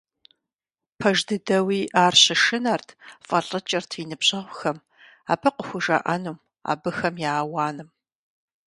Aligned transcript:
Пэж 0.99 1.17
дыдэуи, 1.27 1.81
ар 2.03 2.13
щышынэрт, 2.23 2.89
фӀэлӀыкӀырт 3.27 3.91
и 4.01 4.03
ныбжьэгъухэм, 4.09 4.77
абы 5.31 5.49
къыхужаӀэнум, 5.55 6.37
абыхэм 6.71 7.15
я 7.29 7.31
ауаным. 7.41 7.89